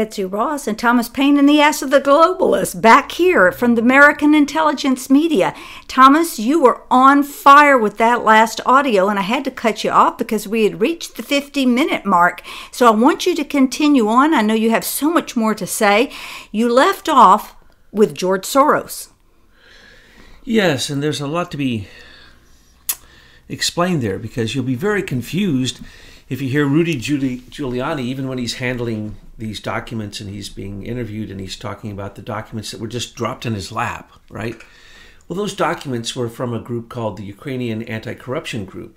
[0.00, 3.82] Betsy Ross and Thomas Paine in the Ass of the globalists back here from the
[3.82, 5.54] American Intelligence Media.
[5.88, 9.90] Thomas, you were on fire with that last audio, and I had to cut you
[9.90, 12.40] off because we had reached the 50 minute mark.
[12.72, 14.32] So I want you to continue on.
[14.32, 16.10] I know you have so much more to say.
[16.50, 17.54] You left off
[17.92, 19.10] with George Soros.
[20.44, 21.88] Yes, and there's a lot to be
[23.50, 25.80] explained there because you'll be very confused
[26.30, 31.30] if you hear Rudy Giuliani, even when he's handling these documents and he's being interviewed
[31.30, 34.56] and he's talking about the documents that were just dropped in his lap, right?
[35.26, 38.96] Well, those documents were from a group called the Ukrainian Anti Corruption Group.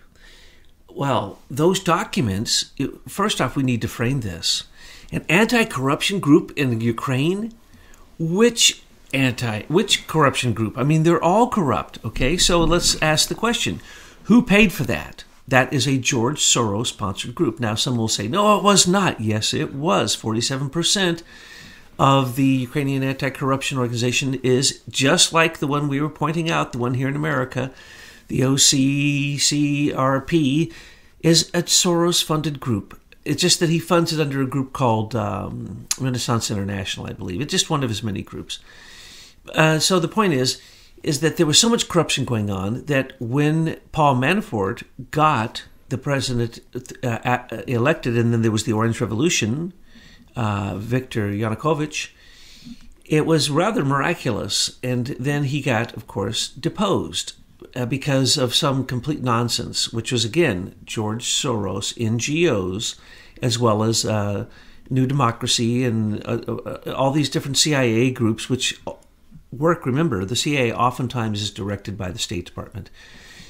[0.89, 2.71] Well, those documents,
[3.07, 4.63] first off, we need to frame this.
[5.11, 7.53] An anti corruption group in Ukraine?
[8.19, 10.77] Which anti, which corruption group?
[10.77, 12.37] I mean, they're all corrupt, okay?
[12.37, 13.79] So let's ask the question
[14.23, 15.23] who paid for that?
[15.47, 17.59] That is a George Soros sponsored group.
[17.59, 19.19] Now, some will say, no, it was not.
[19.19, 20.15] Yes, it was.
[20.15, 21.21] 47%
[21.99, 26.71] of the Ukrainian anti corruption organization is just like the one we were pointing out,
[26.71, 27.71] the one here in America,
[28.29, 29.43] the OCCRP,
[31.21, 32.99] is a Soros funded group.
[33.25, 37.39] It's just that he funds it under a group called um, Renaissance International, I believe.
[37.41, 38.59] It's just one of his many groups.
[39.53, 40.61] Uh, so the point is,
[41.03, 45.97] is that there was so much corruption going on that when Paul Manafort got the
[45.97, 46.59] president
[47.03, 47.37] uh,
[47.67, 49.73] elected, and then there was the Orange Revolution,
[50.35, 52.09] uh, Viktor Yanukovych,
[53.05, 54.79] it was rather miraculous.
[54.81, 57.33] And then he got, of course, deposed
[57.75, 62.95] uh, because of some complete nonsense, which was, again, George Soros, NGOs,
[63.41, 64.45] as well as uh,
[64.89, 68.81] New Democracy and uh, uh, all these different CIA groups, which
[69.57, 72.89] work, remember, the CIA oftentimes is directed by the State Department.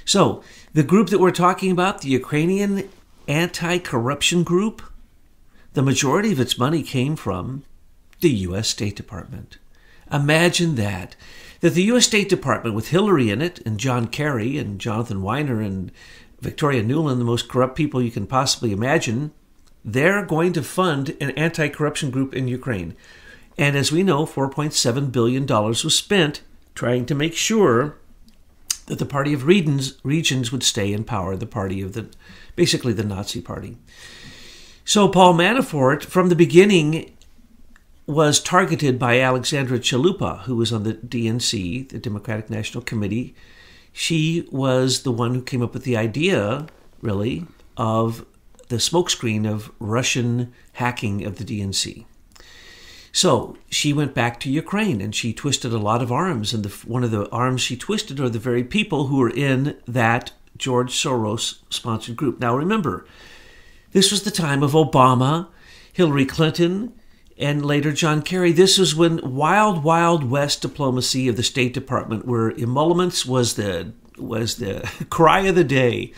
[0.06, 2.90] So, the group that we're talking about, the Ukrainian
[3.28, 4.82] Anti Corruption Group,
[5.74, 7.64] the majority of its money came from
[8.20, 8.68] the U.S.
[8.68, 9.58] State Department.
[10.12, 11.16] Imagine that.
[11.62, 12.06] That the U.S.
[12.06, 15.92] State Department, with Hillary in it, and John Kerry, and Jonathan Winer, and
[16.42, 19.32] Victoria Nuland, the most corrupt people you can possibly imagine,
[19.86, 22.96] they're going to fund an anti corruption group in Ukraine.
[23.58, 26.42] And as we know, $4.7 billion was spent
[26.76, 27.98] trying to make sure
[28.88, 32.10] that the party of regions, regions would stay in power, the party of the,
[32.56, 33.78] basically the Nazi party.
[34.86, 37.16] So Paul Manafort, from the beginning,
[38.06, 43.34] was targeted by Alexandra Chalupa, who was on the DNC, the Democratic National Committee.
[43.94, 46.68] She was the one who came up with the idea,
[47.02, 47.46] really,
[47.78, 48.26] of
[48.68, 52.06] the smokescreen of Russian hacking of the DNC.
[53.14, 56.52] So she went back to Ukraine and she twisted a lot of arms.
[56.52, 59.78] And the, one of the arms she twisted are the very people who were in
[59.88, 62.40] that George Soros sponsored group.
[62.40, 63.06] Now remember,
[63.92, 65.48] this was the time of Obama,
[65.94, 66.94] Hillary Clinton,
[67.38, 68.52] and later John Kerry.
[68.52, 73.94] This was when wild, wild west diplomacy of the State Department, where emoluments was the
[74.18, 76.14] was the cry of the day.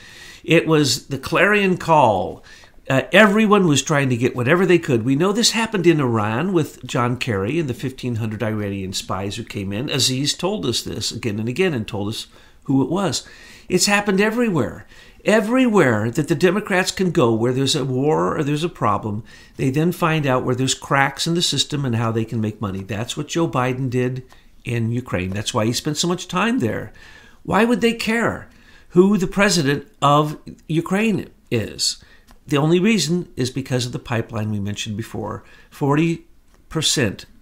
[0.46, 2.44] It was the clarion call.
[2.88, 5.03] Uh, everyone was trying to get whatever they could.
[5.03, 9.44] We know this happened in Iran with John Kerry and the 1,500 Iranian spies who
[9.44, 9.90] came in.
[9.90, 12.28] Aziz told us this again and again and told us
[12.66, 13.28] who it was.
[13.68, 14.85] It's happened everywhere.
[15.23, 19.23] Everywhere that the Democrats can go where there's a war or there's a problem,
[19.56, 22.62] they then find out where there's cracks in the system and how they can make
[22.62, 22.84] money.
[22.84, 24.23] That's what Joe Biden did
[24.63, 25.31] in Ukraine.
[25.31, 26.94] That's why he spent so much time there.
[27.41, 28.47] Why would they care
[28.90, 32.03] who the president of Ukraine is?
[32.48, 35.44] The only reason is because of the pipeline we mentioned before.
[35.72, 36.26] 40%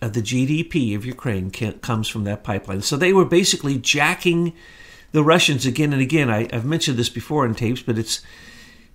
[0.02, 2.82] of the GDP of Ukraine comes from that pipeline.
[2.82, 4.54] So they were basically jacking
[5.12, 6.30] the Russians again and again.
[6.30, 8.22] I, have mentioned this before in tapes, but it's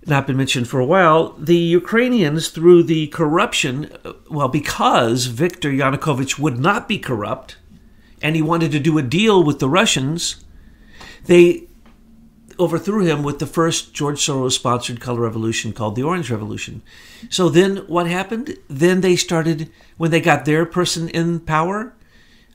[0.05, 1.33] not been mentioned for a while.
[1.37, 7.57] The Ukrainians, through the corruption, uh, well, because Viktor Yanukovych would not be corrupt
[8.21, 10.43] and he wanted to do a deal with the Russians,
[11.25, 11.68] they
[12.59, 16.81] overthrew him with the first George Soros sponsored color revolution called the Orange Revolution.
[17.29, 18.57] So then what happened?
[18.67, 21.93] Then they started, when they got their person in power,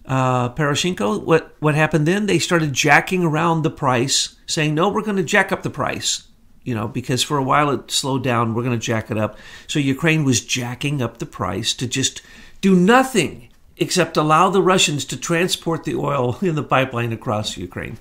[0.07, 2.27] uh, Poroshenko, what, what happened then?
[2.27, 6.29] They started jacking around the price, saying, no, we're going to jack up the price.
[6.63, 9.39] You know, because for a while it slowed down, we're going to jack it up.
[9.67, 12.23] So Ukraine was jacking up the price to just
[12.61, 17.99] do nothing except allow the Russians to transport the oil in the pipeline across Ukraine.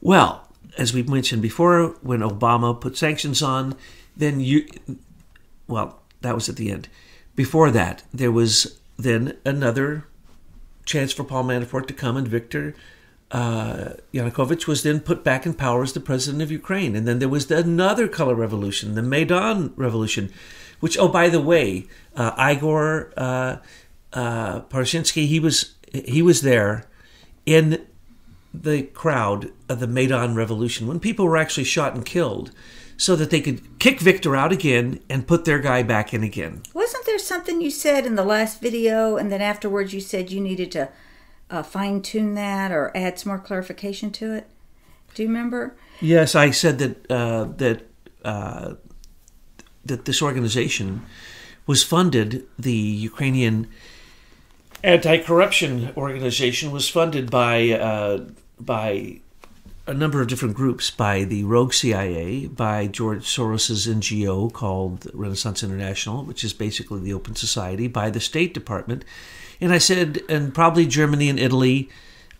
[0.00, 0.45] Well,
[0.76, 3.74] as we've mentioned before, when Obama put sanctions on,
[4.16, 4.66] then you,
[5.66, 6.88] well, that was at the end.
[7.34, 10.04] Before that, there was then another
[10.84, 12.74] chance for Paul Manafort to come, and Viktor
[13.30, 16.94] uh, Yanukovych was then put back in power as the president of Ukraine.
[16.94, 20.32] And then there was another color revolution, the Maidan Revolution,
[20.80, 23.56] which, oh, by the way, uh, Igor uh,
[24.12, 26.84] uh, Parashinsky, he was he was there
[27.44, 27.86] in
[28.62, 32.50] the crowd of the Maidan Revolution when people were actually shot and killed,
[32.96, 36.62] so that they could kick Victor out again and put their guy back in again.
[36.72, 40.40] Wasn't there something you said in the last video, and then afterwards you said you
[40.40, 40.88] needed to
[41.50, 44.48] uh, fine tune that or add some more clarification to it?
[45.14, 45.76] Do you remember?
[46.00, 47.86] Yes, I said that uh, that
[48.24, 48.74] uh,
[49.84, 51.04] that this organization
[51.66, 52.46] was funded.
[52.58, 53.68] The Ukrainian
[54.84, 58.24] anti-corruption organization was funded by uh,
[58.58, 59.20] by
[59.86, 65.62] a number of different groups, by the rogue CIA, by George Soros's NGO called Renaissance
[65.62, 69.04] International, which is basically the Open Society, by the State Department,
[69.60, 71.88] and I said, and probably Germany and Italy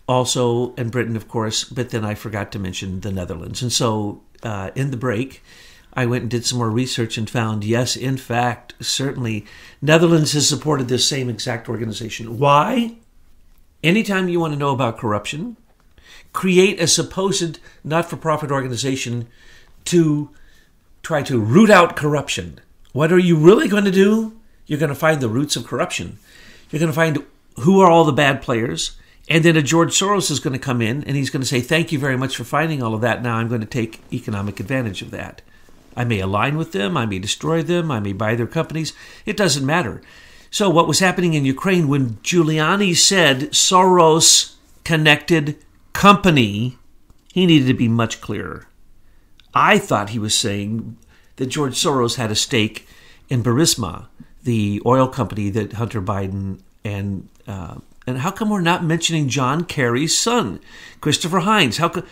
[0.07, 3.61] also, and Britain, of course, but then I forgot to mention the Netherlands.
[3.61, 5.43] And so uh, in the break,
[5.93, 9.45] I went and did some more research and found, yes, in fact, certainly,
[9.81, 12.37] Netherlands has supported this same exact organization.
[12.37, 12.95] Why?
[13.83, 15.57] Anytime you want to know about corruption,
[16.33, 19.27] create a supposed not for profit organization
[19.85, 20.29] to
[21.01, 22.59] try to root out corruption.
[22.93, 24.37] What are you really going to do?
[24.65, 26.19] You're going to find the roots of corruption.
[26.69, 27.23] You're going to find
[27.59, 28.97] who are all the bad players.
[29.29, 31.59] And then a George Soros is going to come in and he's going to say,
[31.59, 33.21] Thank you very much for finding all of that.
[33.21, 35.41] Now I'm going to take economic advantage of that.
[35.95, 38.93] I may align with them, I may destroy them, I may buy their companies.
[39.25, 40.01] It doesn't matter.
[40.51, 45.57] So, what was happening in Ukraine when Giuliani said Soros connected
[45.97, 46.77] company,
[47.33, 48.67] he needed to be much clearer.
[49.55, 50.95] I thought he was saying
[51.37, 52.87] that George Soros had a stake
[53.29, 54.05] in Burisma,
[54.43, 59.63] the oil company that Hunter Biden and uh, and how come we're not mentioning John
[59.63, 60.59] Kerry's son,
[61.01, 61.77] Christopher Heinz?
[61.77, 62.05] How come?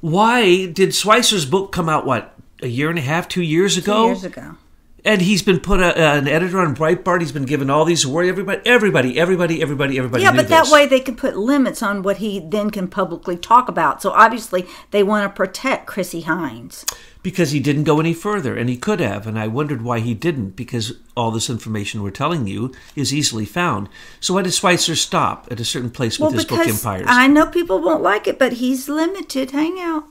[0.00, 2.06] Why did Schweizer's book come out?
[2.06, 4.02] What a year and a half, two years ago?
[4.04, 4.56] Two years ago.
[5.04, 7.20] And he's been put a, an editor on Breitbart.
[7.20, 8.28] He's been given all these awards.
[8.28, 10.22] Everybody, everybody, everybody, everybody, everybody.
[10.22, 13.68] Yeah, but that way they can put limits on what he then can publicly talk
[13.68, 14.00] about.
[14.00, 16.84] So obviously they want to protect Chrissy Heinz.
[17.22, 19.26] because he didn't go any further, and he could have.
[19.26, 23.44] And I wondered why he didn't, because all this information we're telling you is easily
[23.44, 23.88] found.
[24.20, 27.06] So why did Schweizer stop at a certain place with his book Empires?
[27.08, 29.52] I know people won't like it, but he's limited.
[29.52, 30.04] Hang out.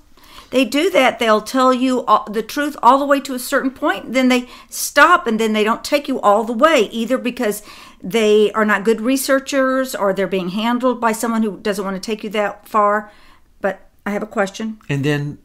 [0.52, 1.18] They do that.
[1.18, 4.14] They'll tell you all, the truth all the way to a certain point.
[4.14, 7.64] Then they stop, and then they don't take you all the way, either because
[8.04, 12.02] they are not good researchers or they're being handled by someone who doesn't want to
[12.02, 13.12] take you that far.
[13.62, 14.80] But I have a question.
[14.90, 15.38] and then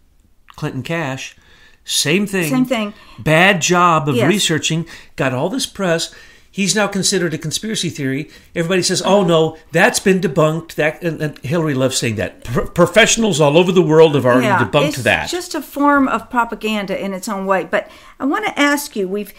[0.56, 1.36] Clinton Cash,
[1.84, 2.50] same thing.
[2.50, 2.94] Same thing.
[3.18, 4.26] Bad job of Yes.
[4.28, 4.86] researching,
[5.16, 6.12] got all this press.
[6.56, 8.30] He's now considered a conspiracy theory.
[8.54, 12.44] Everybody says, "Oh no, that's been debunked." That and, and Hillary loves saying that.
[12.44, 14.88] Pro- professionals all over the world have already debunked that.
[14.88, 15.28] it's that.
[15.28, 17.64] just a form of propaganda in its own way.
[17.64, 19.34] But I want to ask you: We've,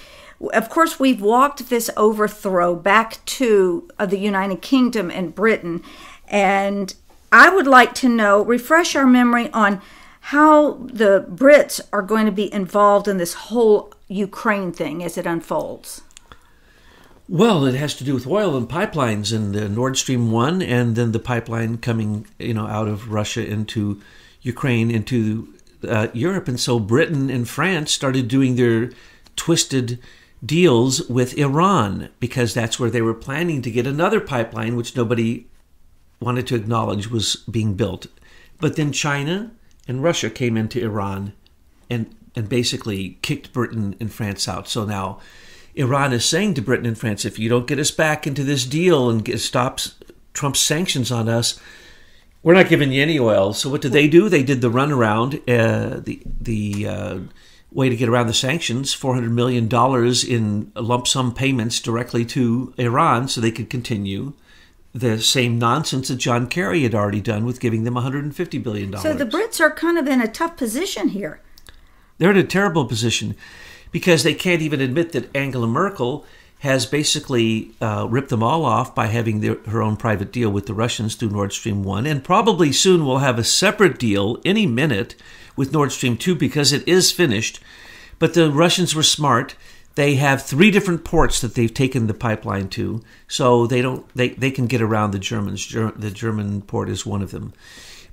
[0.54, 5.82] of course, we've walked this overthrow back to uh, the United Kingdom and Britain,
[6.28, 6.94] and
[7.32, 9.82] I would like to know, refresh our memory on
[10.20, 15.26] how the Brits are going to be involved in this whole Ukraine thing as it
[15.26, 16.04] unfolds.
[17.30, 20.96] Well, it has to do with oil and pipelines and the Nord Stream 1 and
[20.96, 24.02] then the pipeline coming, you know, out of Russia into
[24.42, 25.54] Ukraine into
[25.86, 28.92] uh, Europe and so Britain and France started doing their
[29.36, 30.00] twisted
[30.46, 35.48] deals with Iran because that's where they were planning to get another pipeline which nobody
[36.22, 38.08] wanted to acknowledge was being built.
[38.62, 39.52] But then China
[39.86, 41.34] and Russia came into Iran
[41.90, 44.70] and and basically kicked Britain and France out.
[44.70, 45.20] So now
[45.78, 48.66] Iran is saying to Britain and France, if you don't get us back into this
[48.66, 49.96] deal and get, stops
[50.34, 51.60] Trump's sanctions on us,
[52.44, 53.54] we're not giving you any oil.
[53.54, 54.30] So what did they do?
[54.30, 57.20] They did the runaround, uh, the the uh,
[57.72, 62.26] way to get around the sanctions, four hundred million dollars in lump sum payments directly
[62.26, 64.34] to Iran, so they could continue
[64.94, 68.36] the same nonsense that John Kerry had already done with giving them one hundred and
[68.36, 69.04] fifty billion dollars.
[69.04, 71.42] So the Brits are kind of in a tough position here.
[72.18, 73.36] They're in a terrible position
[73.92, 76.26] because they can't even admit that Angela Merkel
[76.60, 80.66] has basically uh, ripped them all off by having their, her own private deal with
[80.66, 84.66] the Russians through Nord Stream 1, and probably soon will have a separate deal any
[84.66, 85.16] minute
[85.56, 87.60] with Nord Stream 2 because it is finished.
[88.18, 89.56] But the Russians were smart.
[89.94, 94.30] They have three different ports that they've taken the pipeline to, so they don't they,
[94.30, 95.66] they can get around the Germans.
[95.66, 97.54] Ger- the German port is one of them.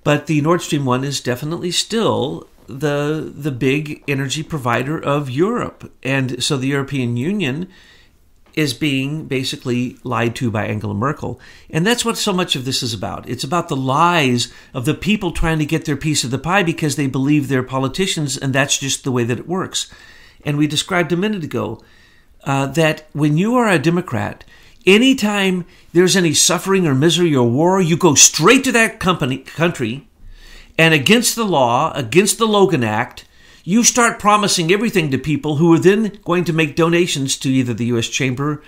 [0.03, 5.93] But the Nord Stream 1 is definitely still the the big energy provider of Europe.
[6.03, 7.69] And so the European Union
[8.55, 11.41] is being basically lied to by Angela Merkel.
[11.71, 13.29] And that's what so much of this is about.
[13.29, 16.63] It's about the lies of the people trying to get their piece of the pie
[16.63, 19.93] because they believe they're politicians and that's just the way that it works.
[20.45, 21.83] And we described a minute ago
[22.45, 24.45] uh, that when you are a Democrat,
[24.87, 30.07] anytime there's any suffering or misery or war, you go straight to that company country,
[30.79, 33.25] and against the law, against the Logan Act,
[33.65, 37.73] you start promising everything to people who are then going to make donations to either
[37.73, 38.09] the U.S.
[38.09, 38.63] Chamber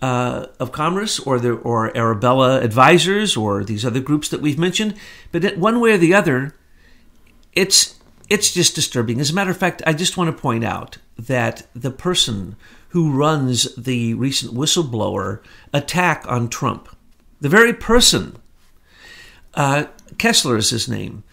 [0.00, 4.94] uh, of Commerce or the or Arabella Advisors or these other groups that we've mentioned.
[5.32, 6.54] But one way or the other,
[7.52, 7.98] it's
[8.30, 9.20] it's just disturbing.
[9.20, 12.56] As a matter of fact, I just want to point out that the person
[12.90, 15.40] who runs the recent whistleblower
[15.74, 16.88] attack on Trump,
[17.40, 18.36] the very person,
[19.54, 19.84] uh,
[20.16, 21.24] Kessler is his name,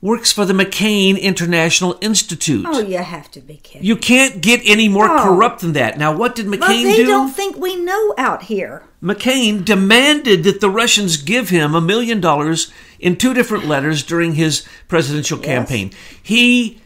[0.00, 2.64] works for the McCain International Institute.
[2.68, 3.86] Oh, you have to be kidding.
[3.86, 5.22] You can't get any more oh.
[5.22, 5.98] corrupt than that.
[5.98, 6.60] Now, what did McCain do?
[6.60, 7.06] well, they do?
[7.06, 8.84] don't think we know out here.
[9.02, 14.34] McCain demanded that the Russians give him a million dollars in two different letters during
[14.34, 15.88] his presidential campaign.
[15.88, 16.00] Yes.
[16.22, 16.80] He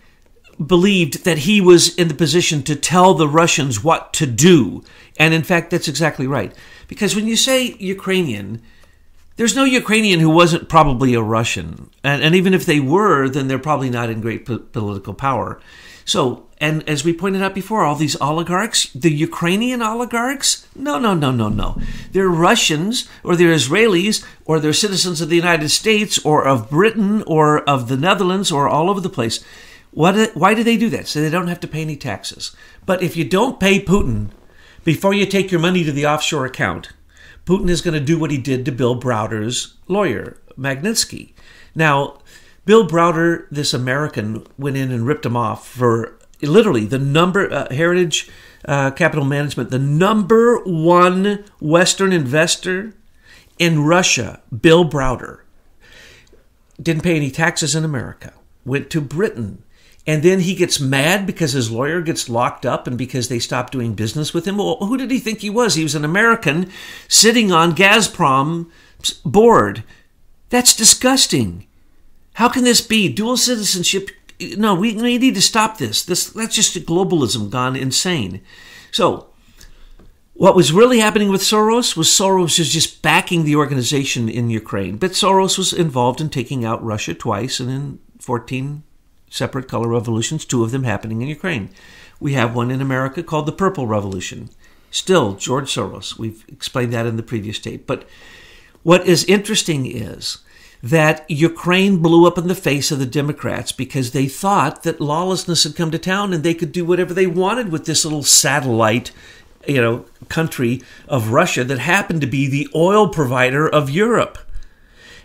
[0.65, 4.85] believed that he was in the position to tell the Russians what to do.
[5.19, 6.55] And in fact, that's exactly right.
[6.89, 8.63] Because when you say Ukrainian,
[9.37, 11.91] there's no Ukrainian who wasn't probably a Russian.
[12.05, 15.61] And, and even if they were, then they're probably not in great po- political power.
[16.05, 21.15] So, and as we pointed out before, all these oligarchs, the Ukrainian oligarchs, no, no,
[21.15, 21.81] no, no, no.
[22.13, 27.23] They're Russians or they're Israelis or they're citizens of the United States or of Britain
[27.27, 29.43] or of the Netherlands or all over the place.
[29.93, 31.07] What, why do they do that?
[31.07, 32.55] So they don't have to pay any taxes.
[32.87, 34.31] But if you don't pay Putin
[34.85, 36.93] before you take your money to the offshore account,
[37.45, 41.33] Putin is going to do what he did to Bill Browder's lawyer, Magnitsky.
[41.75, 42.21] Now,
[42.65, 47.73] Bill Browder, this American, went in and ripped him off for literally the number, uh,
[47.73, 48.31] Heritage
[48.67, 52.95] uh, Capital Management, the number one Western investor
[53.59, 55.41] in Russia, Bill Browder,
[56.81, 58.33] didn't pay any taxes in America,
[58.65, 59.63] went to Britain,
[60.07, 63.73] and then he gets mad because his lawyer gets locked up and because they stopped
[63.73, 64.59] doing business with him.
[64.59, 65.75] Well, who did he think he was?
[65.75, 66.71] He was an American
[67.07, 69.85] sitting on Gazprom's board.
[70.51, 71.67] That's disgusting.
[72.35, 73.13] How can this be?
[73.13, 74.11] Dual citizenship.
[74.57, 76.05] No, we, we need to stop this.
[76.05, 78.43] This that's just globalism gone insane.
[78.91, 79.29] So,
[80.35, 84.97] what was really happening with Soros was Soros was just backing the organization in Ukraine,
[84.97, 88.83] but Soros was involved in taking out Russia twice and in 14
[89.33, 91.71] separate color revolutions, two of them happening in Ukraine.
[92.21, 94.51] We have one in America called the Purple Revolution.
[94.91, 96.19] Still, George Soros.
[96.19, 97.87] We've explained that in the previous tape.
[97.87, 98.07] But
[98.83, 100.39] what is interesting is
[100.83, 105.65] that Ukraine blew up in the face of the Democrats because they thought that lawlessness
[105.65, 109.13] had come to town and they could do whatever they wanted with this little satellite,
[109.67, 114.39] you know, country of Russia that happened to be the oil provider of Europe.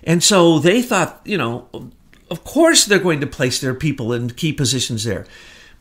[0.04, 1.92] And so they thought, you know,
[2.30, 5.26] of course they're going to place their people in key positions there.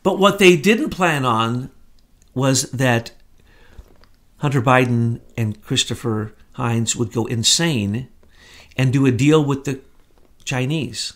[0.03, 1.69] But what they didn't plan on
[2.33, 3.11] was that
[4.37, 8.07] Hunter Biden and Christopher Heinz would go insane
[8.77, 9.81] and do a deal with the
[10.43, 11.13] Chinese.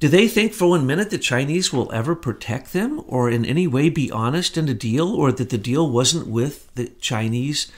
[0.00, 3.66] Do they think for one minute the Chinese will ever protect them or in any
[3.66, 7.70] way be honest in a deal or that the deal wasn't with the Chinese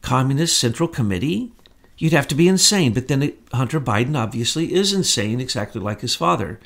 [0.00, 1.52] Communist Central Committee?
[1.98, 2.92] You'd have to be insane.
[2.92, 6.60] But then Hunter Biden obviously is insane, exactly like his father.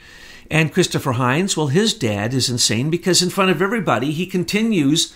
[0.50, 5.14] And Christopher Heinz, well, his dad is insane because in front of everybody, he continues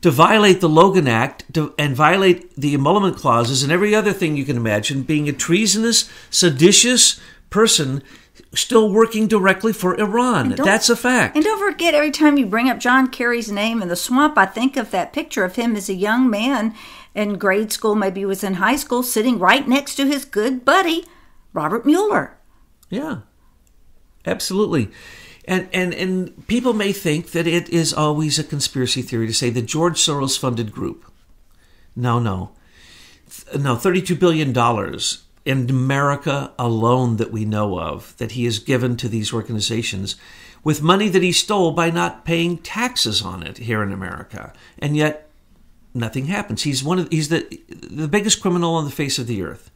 [0.00, 4.36] to violate the Logan Act to, and violate the emolument clauses and every other thing
[4.36, 8.02] you can imagine, being a treasonous, seditious person
[8.54, 10.50] still working directly for Iran.
[10.56, 11.36] That's a fact.
[11.36, 14.46] And don't forget, every time you bring up John Kerry's name in the swamp, I
[14.46, 16.74] think of that picture of him as a young man
[17.14, 20.64] in grade school, maybe he was in high school, sitting right next to his good
[20.64, 21.04] buddy,
[21.52, 22.36] Robert Mueller.
[22.88, 23.20] Yeah,
[24.26, 24.90] absolutely.
[25.46, 29.50] And, and, and people may think that it is always a conspiracy theory to say
[29.50, 31.10] the George Soros funded group.
[31.96, 32.52] No, no.
[33.56, 34.50] No, $32 billion
[35.44, 40.16] in America alone that we know of that he has given to these organizations
[40.62, 44.52] with money that he stole by not paying taxes on it here in America.
[44.78, 45.29] And yet
[45.94, 46.62] nothing happens.
[46.62, 49.70] He's one of he's the the biggest criminal on the face of the earth.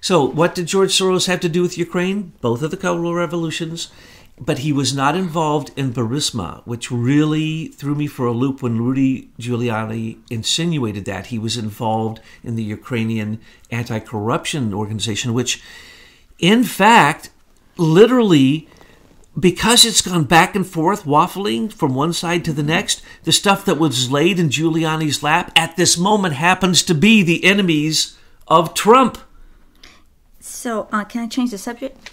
[0.00, 2.34] So, what did George Soros have to do with Ukraine?
[2.42, 3.90] Both of the color revolutions,
[4.38, 8.82] but he was not involved in Burisma, which really threw me for a loop when
[8.82, 15.62] Rudy Giuliani insinuated that he was involved in the Ukrainian anti-corruption organization, which,
[16.38, 17.30] in fact,
[17.78, 18.68] literally
[19.38, 23.64] because it's gone back and forth, waffling from one side to the next, the stuff
[23.64, 28.74] that was laid in Giuliani's lap at this moment happens to be the enemies of
[28.74, 29.18] Trump.
[30.40, 32.12] So, uh, can I change the subject?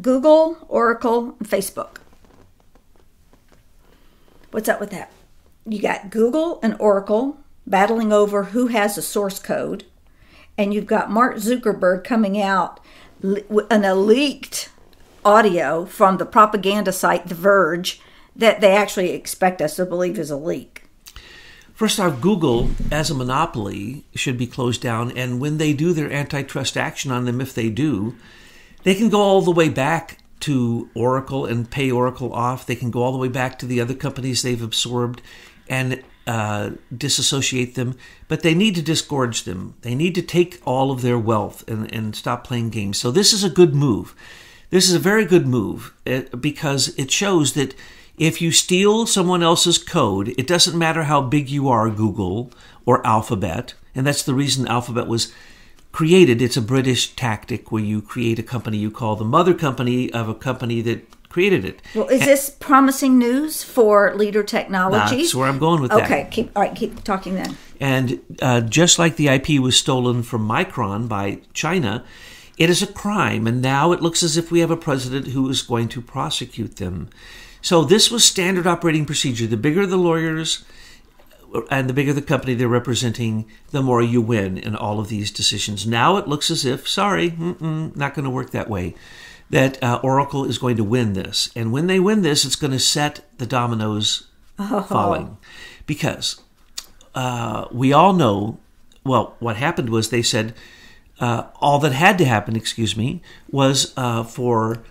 [0.00, 1.98] Google, Oracle, and Facebook.
[4.50, 5.10] What's up with that?
[5.66, 9.84] you got Google and Oracle battling over who has the source code,
[10.56, 12.80] and you've got Mark Zuckerberg coming out
[13.22, 14.70] in a leaked
[15.26, 18.00] audio from the propaganda site The Verge
[18.36, 20.84] that they actually expect us to believe is a leak.
[21.74, 25.10] First off, Google, as a monopoly, should be closed down.
[25.10, 28.14] And when they do their antitrust action on them, if they do,
[28.84, 32.64] they can go all the way back to Oracle and pay Oracle off.
[32.64, 35.20] They can go all the way back to the other companies they've absorbed
[35.68, 37.98] and uh, disassociate them.
[38.28, 39.74] But they need to disgorge them.
[39.82, 42.96] They need to take all of their wealth and, and stop playing games.
[42.96, 44.14] So this is a good move.
[44.70, 47.74] This is a very good move uh, because it shows that
[48.18, 52.50] if you steal someone else's code, it doesn't matter how big you are, Google
[52.84, 55.32] or Alphabet, and that's the reason Alphabet was
[55.92, 56.42] created.
[56.42, 60.28] It's a British tactic where you create a company you call the mother company of
[60.28, 61.82] a company that created it.
[61.94, 65.16] Well, is this promising news for Leader Technology?
[65.16, 66.10] That's where I'm going with okay, that.
[66.10, 67.56] Okay, keep all right, keep talking then.
[67.78, 72.04] And uh, just like the IP was stolen from Micron by China,
[72.56, 75.48] it is a crime, and now it looks as if we have a president who
[75.48, 77.10] is going to prosecute them.
[77.60, 79.46] So this was standard operating procedure.
[79.46, 80.64] The bigger the lawyers
[81.70, 85.30] and the bigger the company they're representing, the more you win in all of these
[85.30, 85.86] decisions.
[85.86, 88.94] Now it looks as if, sorry, not going to work that way.
[89.48, 91.50] That uh, Oracle is going to win this.
[91.54, 94.26] And when they win this, it's going to set the dominoes
[94.58, 94.82] oh.
[94.82, 95.36] falling.
[95.86, 96.40] Because
[97.14, 98.58] uh, we all know,
[99.04, 100.52] well, what happened was they said
[101.20, 104.82] uh, all that had to happen, excuse me, was uh, for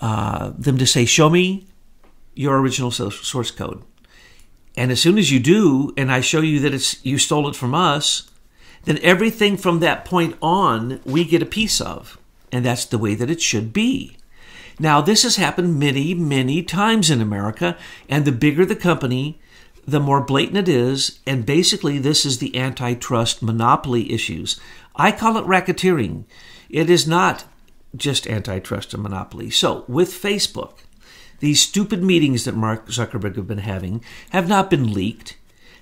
[0.00, 1.66] uh, them to say, show me
[2.34, 3.82] your original source code.
[4.76, 7.56] And as soon as you do, and I show you that it's you stole it
[7.56, 8.30] from us,
[8.84, 12.18] then everything from that point on we get a piece of.
[12.52, 14.16] And that's the way that it should be.
[14.78, 17.76] Now, this has happened many, many times in America,
[18.08, 19.38] and the bigger the company,
[19.86, 24.58] the more blatant it is, and basically, this is the antitrust monopoly issues.
[25.00, 26.24] I call it racketeering.
[26.68, 27.44] It is not
[27.96, 29.48] just antitrust and monopoly.
[29.48, 30.74] So, with Facebook,
[31.38, 35.38] these stupid meetings that Mark Zuckerberg have been having have not been leaked.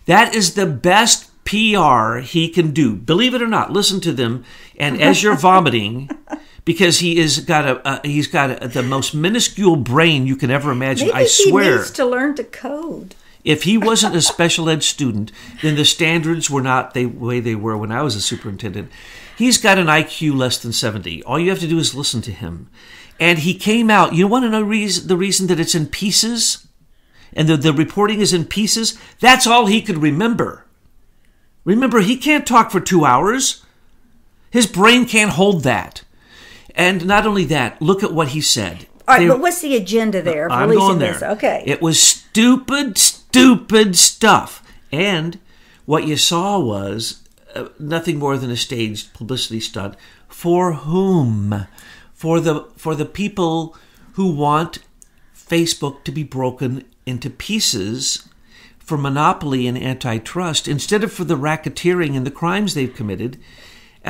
[0.07, 2.95] That is the best PR he can do.
[2.95, 4.45] Believe it or not, listen to them.
[4.77, 6.09] And as you're vomiting,
[6.65, 10.51] because he is got a, a he's got a, the most minuscule brain you can
[10.51, 11.09] ever imagine.
[11.09, 11.73] Maybe I swear.
[11.73, 13.17] He needs to learn to code.
[13.45, 17.55] If he wasn't a special ed student, then the standards were not the way they
[17.55, 18.91] were when I was a superintendent.
[19.37, 21.23] He's got an IQ less than 70.
[21.23, 22.69] All you have to do is listen to him.
[23.21, 24.15] And he came out.
[24.15, 26.67] You want to know reason, the reason that it's in pieces?
[27.33, 28.99] And the, the reporting is in pieces?
[29.21, 30.67] That's all he could remember.
[31.65, 33.65] Remember, he can't talk for two hours.
[34.51, 36.03] His brain can't hold that.
[36.75, 38.87] And not only that, look at what he said.
[39.07, 40.51] All right, they, but what's the agenda there?
[40.51, 41.15] I'm going there.
[41.15, 41.23] This?
[41.23, 41.63] Okay.
[41.67, 42.99] It was stupid,
[43.31, 44.63] stupid stuff.
[44.91, 45.39] And
[45.85, 47.23] what you saw was
[47.55, 49.95] uh, nothing more than a staged publicity stunt.
[50.29, 51.67] For whom?
[52.19, 53.77] for the for the people
[54.15, 54.81] who want
[55.37, 58.29] Facebook to be broken into pieces
[58.77, 63.39] for monopoly and antitrust instead of for the racketeering and the crimes they've committed.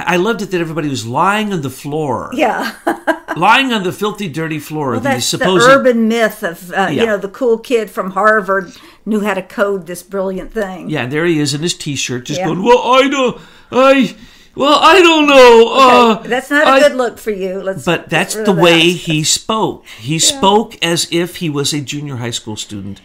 [0.06, 2.30] I loved it that everybody was lying on the floor.
[2.34, 2.74] Yeah.
[3.36, 4.92] lying on the filthy, dirty floor.
[4.92, 5.64] Well, that's supposed...
[5.64, 6.90] the urban myth of, uh, yeah.
[6.90, 8.72] you know, the cool kid from Harvard
[9.06, 10.90] knew how to code this brilliant thing.
[10.90, 12.46] Yeah, there he is in his T-shirt, just yeah.
[12.46, 13.40] going, "Well, I know,
[13.72, 14.16] I,
[14.54, 16.16] well, I don't know.
[16.16, 17.62] Okay, uh, that's not a I, good look for you.
[17.62, 17.84] Let's.
[17.84, 19.86] But that's the way he spoke.
[19.86, 20.18] He yeah.
[20.18, 23.00] spoke as if he was a junior high school student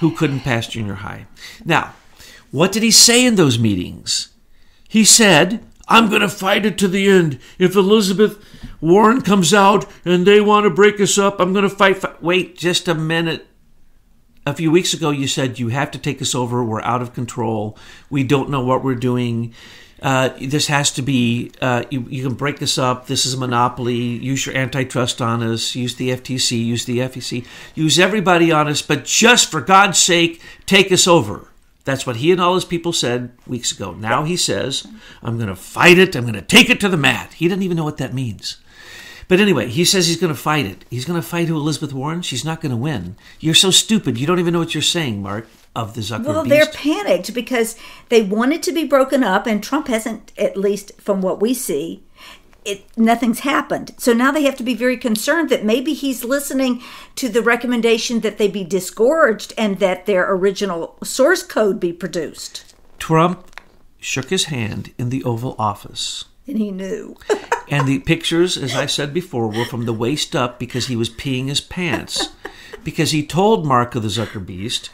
[0.00, 1.26] who couldn't pass junior high.
[1.64, 1.94] Now,
[2.50, 4.30] what did he say in those meetings?
[4.88, 7.38] He said, "I'm going to fight it to the end.
[7.58, 8.44] If Elizabeth
[8.80, 12.22] Warren comes out and they want to break us up, I'm going to fight." fight.
[12.22, 13.46] Wait, just a minute
[14.44, 17.14] a few weeks ago you said you have to take us over we're out of
[17.14, 17.78] control
[18.10, 19.54] we don't know what we're doing
[20.02, 23.06] uh, this has to be, uh, you, you, can break this up.
[23.06, 23.94] This is a monopoly.
[23.94, 25.76] Use your antitrust on us.
[25.76, 26.62] Use the FTC.
[26.62, 27.46] Use the FEC.
[27.76, 28.82] Use everybody on us.
[28.82, 31.51] But just for God's sake, take us over.
[31.84, 33.92] That's what he and all his people said weeks ago.
[33.92, 34.86] Now he says,
[35.22, 36.14] I'm going to fight it.
[36.14, 37.32] I'm going to take it to the mat.
[37.34, 38.58] He doesn't even know what that means.
[39.28, 40.84] But anyway, he says he's going to fight it.
[40.90, 42.22] He's going to fight who Elizabeth Warren.
[42.22, 43.16] She's not going to win.
[43.40, 44.18] You're so stupid.
[44.18, 46.54] You don't even know what you're saying, Mark of the Zucker well, beast?
[46.54, 47.76] they're panicked because
[48.08, 52.02] they wanted to be broken up, and Trump hasn't, at least from what we see,
[52.64, 53.94] it, nothing's happened.
[53.98, 56.82] So now they have to be very concerned that maybe he's listening
[57.16, 62.74] to the recommendation that they be disgorged and that their original source code be produced.
[62.98, 63.60] Trump
[63.98, 66.24] shook his hand in the Oval Office.
[66.46, 67.16] And he knew.
[67.68, 71.10] and the pictures, as I said before, were from the waist up because he was
[71.10, 72.30] peeing his pants.
[72.84, 74.90] because he told Mark of the Zucker Beast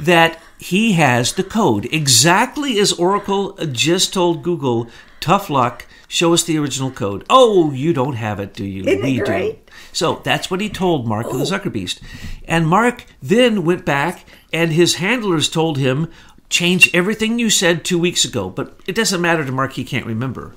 [0.00, 4.88] that he has the code exactly as Oracle just told Google.
[5.20, 5.86] Tough luck.
[6.10, 7.24] Show us the original code.
[7.28, 8.82] Oh, you don't have it, do you?
[8.84, 9.58] Isn't we do.
[9.92, 11.58] So that's what he told Mark of the oh.
[11.58, 12.00] Zuckerbeast.
[12.46, 16.10] And Mark then went back and his handlers told him,
[16.48, 18.48] change everything you said two weeks ago.
[18.48, 20.54] But it doesn't matter to Mark, he can't remember.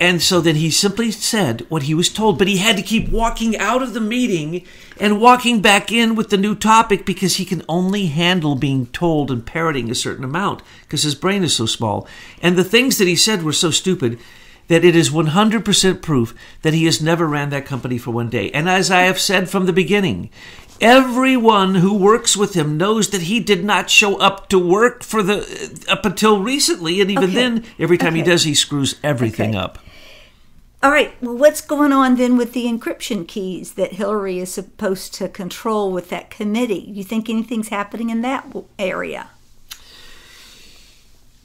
[0.00, 3.10] And so then he simply said what he was told, but he had to keep
[3.10, 4.64] walking out of the meeting
[4.98, 9.30] and walking back in with the new topic because he can only handle being told
[9.30, 12.08] and parroting a certain amount because his brain is so small.
[12.42, 14.18] And the things that he said were so stupid
[14.70, 18.52] that it is 100% proof that he has never ran that company for one day.
[18.52, 20.30] And as I have said from the beginning,
[20.80, 25.24] everyone who works with him knows that he did not show up to work for
[25.24, 25.40] the
[25.88, 27.34] uh, up until recently and even Okay.
[27.34, 29.58] then every time he does he screws everything Okay.
[29.58, 29.80] up.
[30.84, 31.12] All right.
[31.20, 35.90] Well, what's going on then with the encryption keys that Hillary is supposed to control
[35.90, 36.86] with that committee?
[36.86, 38.46] Do you think anything's happening in that
[38.78, 39.30] area?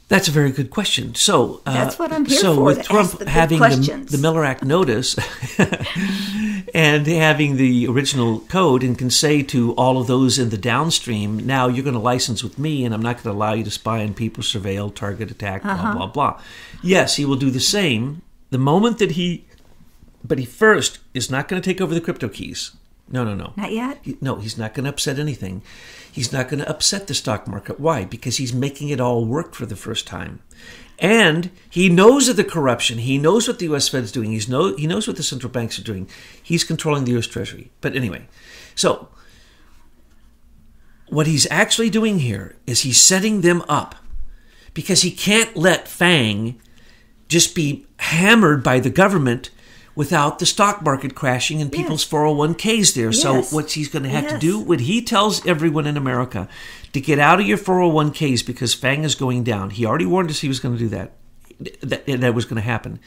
[0.08, 1.16] That's a very good question.
[1.16, 4.06] So uh, That's what I'm here so for, with to ask Trump the having the,
[4.08, 5.16] the Miller Act notice
[6.74, 11.44] and having the original code and can say to all of those in the downstream,
[11.44, 13.70] now you're going to license with me and I'm not going to allow you to
[13.70, 15.94] spy on people, surveil, target, attack, blah, Uh-huh.
[15.94, 16.40] blah, blah.
[16.82, 19.44] Yes, he will do the same the moment that he,
[20.24, 22.72] but he first is not going to take over the crypto keys.
[23.08, 23.52] No, no, no.
[23.56, 23.98] Not yet.
[24.02, 25.62] He- No, he's not going to upset anything.
[26.10, 27.78] He's not going to upset the stock market.
[27.78, 28.04] Why?
[28.04, 30.40] Because he's making it all work for the first time.
[30.98, 32.98] And he knows of the corruption.
[32.98, 33.88] He knows what the U.S.
[33.88, 34.32] Fed's doing.
[34.32, 36.08] He's know, he knows what the central banks are doing.
[36.42, 37.26] He's controlling the U.S.
[37.26, 37.70] Treasury.
[37.82, 38.26] But anyway,
[38.74, 39.08] so
[41.08, 43.94] what he's actually doing here is he's setting them up
[44.74, 46.60] because he can't let Fang
[47.28, 49.50] just be hammered by the government
[49.96, 53.12] without the stock market crashing and people's 401ks there.
[53.12, 53.52] So Yes.
[53.52, 56.48] what he's going to have to do when he tells everyone in America
[56.92, 59.70] to get out of your 401ks because Fang is going down.
[59.70, 61.12] He already warned us he was going to do that.
[61.82, 63.00] That, that was going to happen.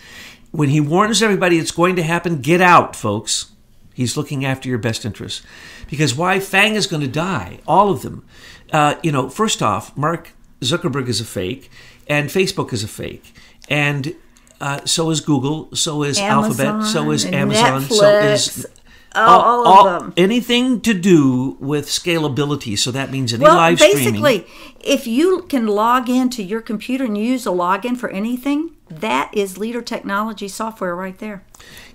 [0.51, 3.51] When he warns everybody it's going to happen, get out, folks.
[3.93, 5.45] He's looking after your best interests.
[5.89, 8.25] Because why Fang is going to die, all of them.
[8.71, 11.69] Uh, you know, first off, Mark Zuckerberg is a fake,
[12.07, 13.33] and Facebook is a fake,
[13.69, 14.15] and
[14.61, 18.67] uh, so is Google, so is Alphabet, so is Amazon, so Netflix, is
[19.15, 20.13] all- all of them.
[20.17, 22.77] Anything to do with scalability.
[22.77, 24.21] So that means any Well, live streaming.
[24.21, 24.47] basically,
[24.81, 29.57] if you can log into your computer and use a login for anything, that is
[29.57, 31.43] leader technology software right there.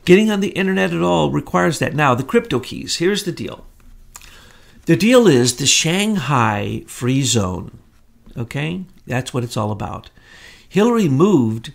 [0.05, 1.95] Getting on the internet at all requires that.
[1.95, 3.65] Now, the crypto keys, here's the deal.
[4.87, 7.79] The deal is the Shanghai Free Zone.
[8.37, 8.85] Okay?
[9.07, 10.11] That's what it's all about.
[10.69, 11.73] Hillary moved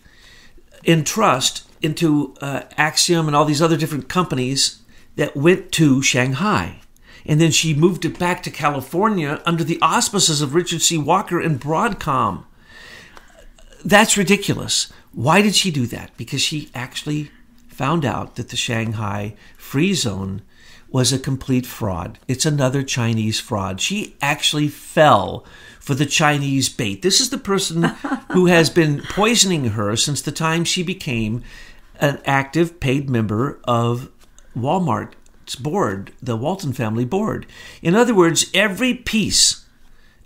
[0.83, 4.81] in trust into uh, Axiom and all these other different companies
[5.15, 6.79] that went to Shanghai.
[7.25, 10.97] And then she moved it back to California under the auspices of Richard C.
[10.97, 12.45] Walker and Broadcom.
[13.83, 14.91] That's ridiculous.
[15.11, 16.11] Why did she do that?
[16.17, 17.31] Because she actually
[17.67, 20.41] found out that the Shanghai Free Zone
[20.91, 22.19] was a complete fraud.
[22.27, 23.79] It's another Chinese fraud.
[23.79, 25.45] She actually fell
[25.79, 27.01] for the Chinese bait.
[27.01, 27.83] This is the person
[28.31, 31.43] who has been poisoning her since the time she became
[31.99, 34.09] an active paid member of
[34.55, 37.45] Walmart's board, the Walton family board.
[37.81, 39.65] In other words, every piece,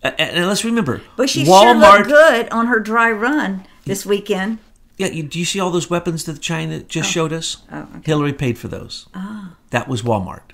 [0.03, 4.59] uh, and let's remember, But she sure looked good on her dry run this weekend.
[4.97, 7.57] Yeah, you, do you see all those weapons that China just showed us?
[7.71, 8.01] Oh, okay.
[8.05, 9.07] Hillary paid for those.
[9.13, 9.55] Ah.
[9.71, 10.51] That was Walmart.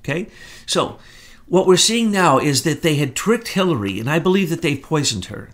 [0.00, 0.28] Okay?
[0.66, 0.98] So,
[1.46, 4.80] what we're seeing now is that they had tricked Hillary, and I believe that they've
[4.80, 5.50] poisoned her.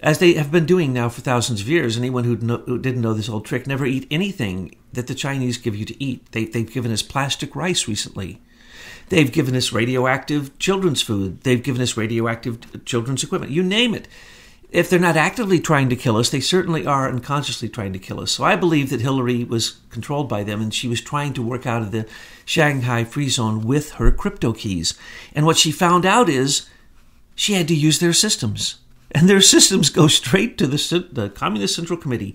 [0.00, 1.96] As they have been doing now for thousands of years.
[1.96, 5.74] Anyone who, who didn't know this old trick never eat anything that the Chinese give
[5.74, 6.30] you to eat.
[6.32, 8.40] They, they've given us plastic rice recently.
[9.08, 11.42] They've given us radioactive children's food.
[11.42, 13.52] They've given us radioactive children's equipment.
[13.52, 14.06] You name it.
[14.70, 18.20] If they're not actively trying to kill us, they certainly are unconsciously trying to kill
[18.20, 18.32] us.
[18.32, 21.66] So I believe that Hillary was controlled by them and she was trying to work
[21.66, 22.06] out of the
[22.44, 24.94] Shanghai Free Zone with her crypto keys.
[25.34, 26.68] And what she found out is
[27.34, 28.78] she had to use their systems.
[29.12, 32.34] And their systems go straight to the, the Communist Central Committee.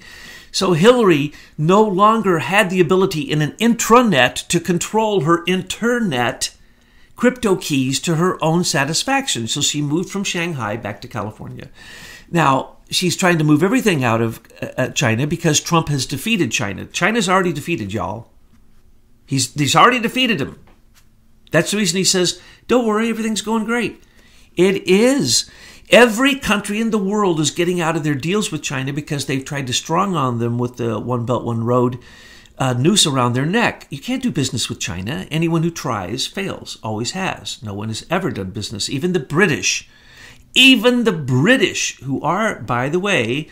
[0.51, 6.55] So Hillary no longer had the ability in an intranet to control her internet
[7.15, 9.47] crypto keys to her own satisfaction.
[9.47, 11.69] So she moved from Shanghai back to California.
[12.31, 14.41] Now, she's trying to move everything out of
[14.77, 16.85] uh, China because Trump has defeated China.
[16.85, 18.29] China's already defeated, y'all.
[19.25, 20.59] He's, he's already defeated him.
[21.51, 24.01] That's the reason he says, don't worry, everything's going great.
[24.55, 25.49] It is.
[25.89, 29.43] Every country in the world is getting out of their deals with China because they've
[29.43, 31.99] tried to strong on them with the One Belt, One Road
[32.57, 33.87] uh, noose around their neck.
[33.89, 35.27] You can't do business with China.
[35.29, 37.61] Anyone who tries fails, always has.
[37.61, 38.89] No one has ever done business.
[38.89, 39.89] Even the British,
[40.53, 43.47] Even the British, who are, by the way,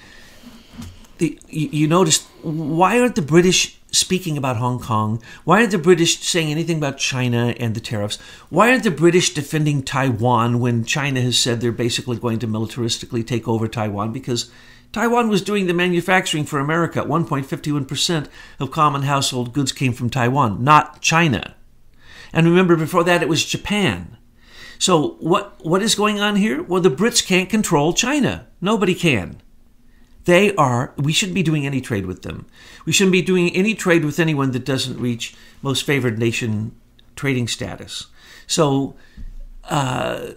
[1.17, 5.21] the, you, you noticed why aren't the British speaking about Hong Kong?
[5.43, 8.17] Why aren't the British saying anything about China and the tariffs?
[8.49, 13.25] Why aren't the British defending Taiwan when China has said they're basically going to militaristically
[13.25, 14.51] take over Taiwan because
[14.91, 17.01] Taiwan was doing the manufacturing for America.
[17.01, 18.27] 1.51%
[18.59, 21.55] of common household goods came from Taiwan, not China.
[22.33, 24.17] And remember, before that, it was Japan.
[24.79, 26.63] So, what, what is going on here?
[26.63, 28.47] Well, the Brits can't control China.
[28.61, 29.41] Nobody can.
[30.23, 32.45] They are, we shouldn't be doing any trade with them.
[32.85, 36.75] We shouldn't be doing any trade with anyone that doesn't reach most favored nation
[37.17, 38.07] trading status.
[38.47, 38.95] So,
[39.65, 40.31] uh,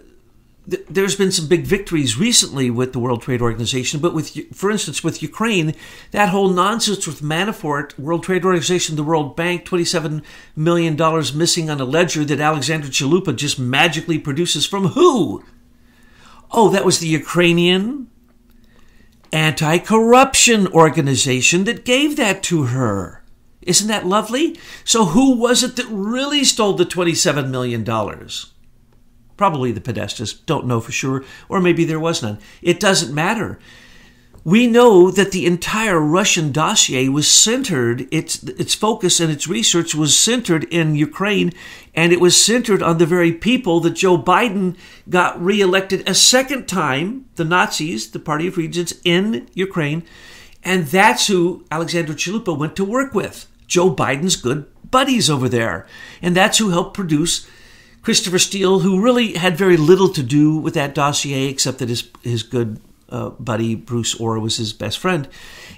[0.65, 5.03] there's been some big victories recently with the World Trade Organization, but with, for instance,
[5.03, 5.75] with Ukraine,
[6.11, 10.23] that whole nonsense with Manafort, World Trade Organization, the World Bank, $27
[10.55, 10.95] million
[11.35, 15.43] missing on a ledger that Alexander Chalupa just magically produces from who?
[16.49, 18.09] Oh, that was the Ukrainian
[19.33, 23.23] anti corruption organization that gave that to her.
[23.61, 24.57] Isn't that lovely?
[24.85, 27.83] So, who was it that really stole the $27 million?
[29.37, 32.39] Probably the Podestas, don't know for sure, or maybe there was none.
[32.61, 33.59] It doesn't matter.
[34.45, 39.95] We know that the entire Russian dossier was centered, its, its focus and its research
[39.95, 41.53] was centered in Ukraine,
[41.95, 44.75] and it was centered on the very people that Joe Biden
[45.09, 50.03] got reelected a second time, the Nazis, the Party of Regions in Ukraine,
[50.61, 53.47] and that's who Alexander Chalupa went to work with.
[53.67, 55.85] Joe Biden's good buddies over there.
[56.21, 57.47] And that's who helped produce
[58.03, 62.09] Christopher Steele, who really had very little to do with that dossier except that his
[62.21, 65.27] his good uh, buddy Bruce Ohr was his best friend,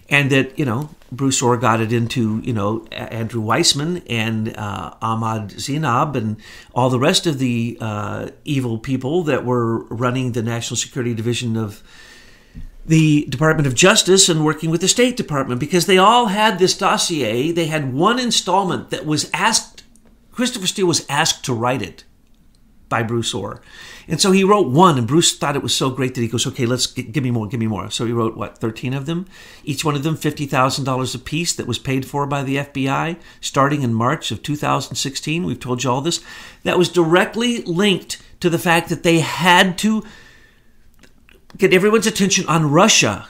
[0.10, 4.96] and that you know Bruce Ohr got it into you know Andrew Weissmann and uh,
[5.04, 6.38] Ahmad Zainab and
[6.74, 11.56] all the rest of the uh, evil people that were running the National Security Division
[11.56, 11.84] of
[12.88, 16.76] the Department of Justice and working with the State Department because they all had this
[16.76, 17.52] dossier.
[17.52, 19.84] They had one installment that was asked.
[20.32, 22.04] Christopher Steele was asked to write it
[22.90, 23.62] by Bruce Ohr.
[24.08, 26.46] And so he wrote one, and Bruce thought it was so great that he goes,
[26.46, 27.90] okay, let's give me more, give me more.
[27.90, 29.26] So he wrote, what, 13 of them?
[29.64, 33.82] Each one of them $50,000 a piece that was paid for by the FBI starting
[33.82, 35.44] in March of 2016.
[35.44, 36.24] We've told you all this.
[36.64, 40.04] That was directly linked to the fact that they had to
[41.58, 43.28] get everyone's attention on Russia,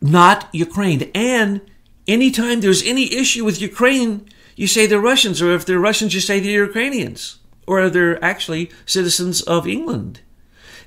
[0.00, 1.10] not Ukraine.
[1.14, 1.60] And
[2.08, 6.20] anytime there's any issue with Ukraine, you say they're Russians, or if they're Russians, you
[6.20, 10.20] say they're Ukrainians or are they're actually citizens of England.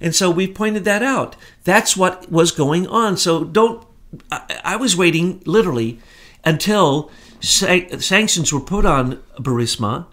[0.01, 1.35] And so we pointed that out.
[1.63, 3.17] That's what was going on.
[3.17, 3.85] So don't,
[4.31, 5.99] I, I was waiting literally
[6.43, 10.07] until sa- sanctions were put on Burisma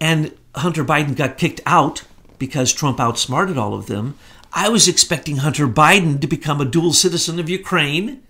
[0.00, 2.02] and Hunter Biden got kicked out
[2.38, 4.16] because Trump outsmarted all of them.
[4.52, 8.22] I was expecting Hunter Biden to become a dual citizen of Ukraine,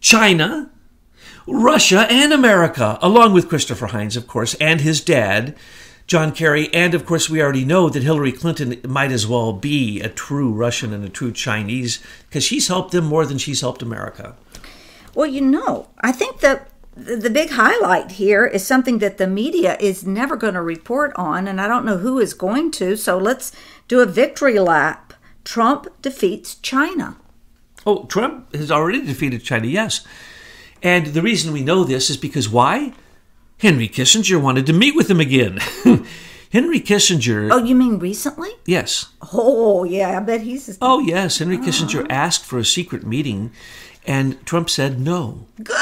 [0.00, 0.70] China,
[1.46, 5.56] Russia, and America, along with Christopher Heinz, of course, and his dad,
[6.10, 10.00] John Kerry, and of course, we already know that Hillary Clinton might as well be
[10.00, 13.80] a true Russian and a true Chinese because she's helped them more than she's helped
[13.80, 14.34] America.
[15.14, 19.76] Well, you know, I think that the big highlight here is something that the media
[19.78, 22.96] is never going to report on, and I don't know who is going to.
[22.96, 23.52] So let's
[23.86, 25.14] do a victory lap.
[25.44, 27.18] Trump defeats China.
[27.86, 30.04] Oh, Trump has already defeated China, yes.
[30.82, 32.94] And the reason we know this is because why?
[33.60, 35.58] Henry Kissinger wanted to meet with him again.
[36.52, 37.50] Henry Kissinger.
[37.52, 38.50] Oh, you mean recently?
[38.66, 39.06] Yes.
[39.32, 40.78] Oh, yeah, I bet he's.
[40.80, 41.38] Oh, yes.
[41.38, 41.58] Henry.
[41.58, 43.52] Kissinger asked for a secret meeting,
[44.06, 45.46] and Trump said no.
[45.62, 45.76] Good.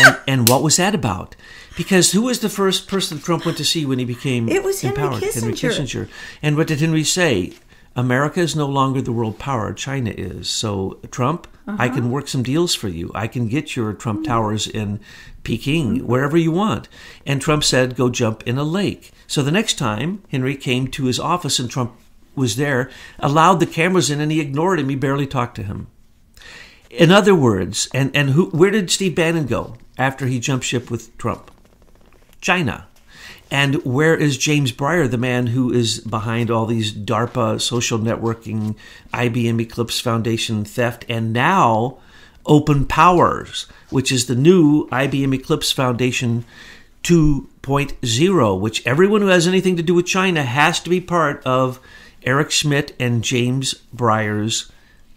[0.00, 1.34] And, and what was that about?
[1.76, 4.84] Because who was the first person Trump went to see when he became it was
[4.84, 5.22] empowered?
[5.22, 5.40] Henry Kissinger.
[5.40, 6.08] Henry Kissinger.
[6.42, 7.54] And what did Henry say?
[7.96, 10.50] America is no longer the world power, China is.
[10.50, 11.76] So, Trump, uh-huh.
[11.80, 13.10] I can work some deals for you.
[13.14, 14.30] I can get your Trump mm-hmm.
[14.32, 15.00] Towers in
[15.44, 16.88] Peking, wherever you want.
[17.24, 19.12] And Trump said, go jump in a lake.
[19.26, 21.94] So the next time Henry came to his office and Trump
[22.34, 24.88] was there, allowed the cameras in, and he ignored him.
[24.88, 25.86] He barely talked to him.
[26.90, 30.90] In other words, and, and who, where did Steve Bannon go after he jumped ship
[30.90, 31.50] with Trump?
[32.40, 32.86] China.
[33.50, 38.76] And where is James Breyer, the man who is behind all these DARPA social networking,
[39.12, 41.98] IBM Eclipse Foundation theft, and now
[42.46, 46.44] Open Powers, which is the new IBM Eclipse Foundation
[47.02, 51.80] 2.0, which everyone who has anything to do with China has to be part of
[52.22, 54.70] Eric Schmidt and James Breyer's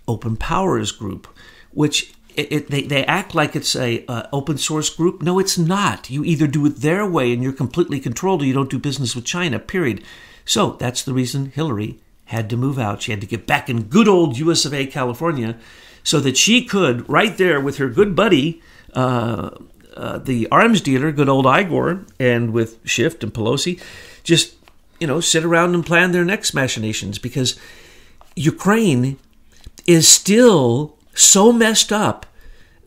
[0.08, 1.28] Open Powers group,
[1.72, 5.22] which it, it, they, they act like it's a uh, open source group.
[5.22, 6.10] No, it's not.
[6.10, 9.16] You either do it their way and you're completely controlled, or you don't do business
[9.16, 9.60] with China.
[9.60, 10.04] Period.
[10.46, 13.02] So that's the reason Hillary had to move out.
[13.02, 15.58] She had to get back in good old US of A, California,
[16.08, 18.62] so that she could, right there with her good buddy,
[18.94, 19.50] uh,
[19.94, 23.78] uh, the arms dealer, good old Igor, and with Schiff and Pelosi,
[24.24, 24.56] just,
[25.02, 27.60] you know, sit around and plan their next machinations because
[28.38, 29.18] Ukraine
[29.86, 32.26] is still so messed up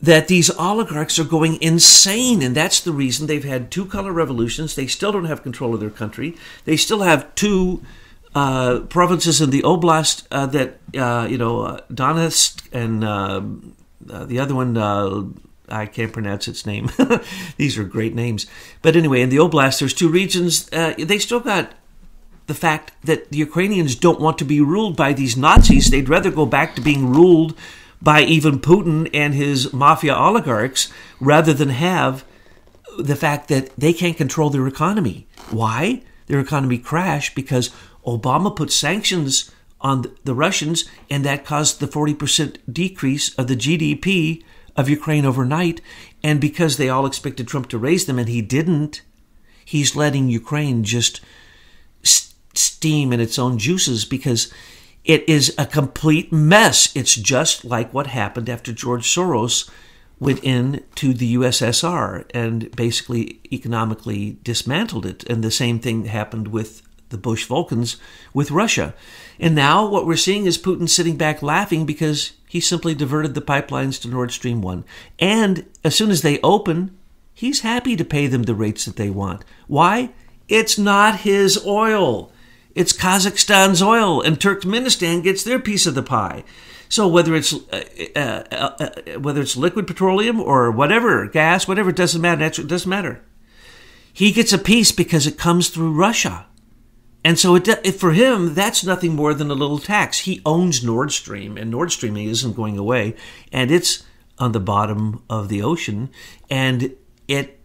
[0.01, 2.41] that these oligarchs are going insane.
[2.41, 4.75] And that's the reason they've had two color revolutions.
[4.75, 6.39] They still don't have control of their country.
[6.65, 7.83] They still have two
[8.35, 13.43] uh, provinces in the oblast uh, that, uh, you know, uh, Donetsk and uh,
[14.09, 14.77] uh, the other one,
[15.69, 16.91] I can't pronounce its name.
[17.57, 18.47] These are great names.
[18.83, 20.67] But anyway, in the oblast, there's two regions.
[20.67, 21.73] they still got
[22.47, 25.91] the fact that the Ukrainians don't want to be ruled by these Nazis.
[25.91, 27.57] They'd rather go back to being ruled
[28.03, 32.25] by even Putin and his mafia oligarchs rather than have
[32.99, 35.27] the fact that they can't control their economy.
[35.51, 36.03] Why?
[36.27, 37.71] Their economy crashed because
[38.19, 44.43] Obama put sanctions on the Russians, and that caused the 40% decrease of the GDP
[44.77, 45.81] of Ukraine overnight.
[46.23, 49.03] And because they all expected Trump to raise them and he didn't,
[49.65, 51.21] he's letting Ukraine just
[52.55, 54.53] steam in its own juices because
[55.05, 56.95] it is a complete mess.
[56.95, 59.71] It's just like what happened after George Soros
[60.19, 65.25] went in to the USSR and basically economically dismantled it.
[65.25, 67.97] And the same thing happened with the Bush Vulcans
[68.33, 68.95] with Russia.
[69.39, 73.41] And now what we're seeing is Putin sitting back laughing because he simply diverted the
[73.41, 74.85] pipelines to Nord Stream 1.
[75.19, 76.97] And as soon as they open,
[77.35, 79.45] he's happy to pay them the rates that they want.
[79.67, 80.11] Why?
[80.49, 82.33] It's not his oil.
[82.75, 86.45] It's Kazakhstan's oil, and Turkmenistan gets their piece of the pie.
[86.89, 87.85] So whether it's uh,
[88.17, 88.19] uh,
[88.51, 92.45] uh, uh, whether it's liquid petroleum or whatever gas, whatever, it doesn't matter.
[92.45, 93.23] It doesn't matter.
[94.13, 96.47] He gets a piece because it comes through Russia,
[97.25, 100.21] and so it, it, for him that's nothing more than a little tax.
[100.21, 103.15] He owns Nord Stream, and Nord Stream isn't going away,
[103.53, 104.05] and it's
[104.39, 106.11] on the bottom of the ocean,
[106.49, 106.95] and
[107.29, 107.61] it